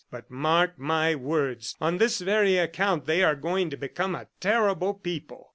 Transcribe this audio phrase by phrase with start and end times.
[0.09, 4.95] But, mark my words, on this very account they are going to become a terrible
[4.95, 5.49] people!"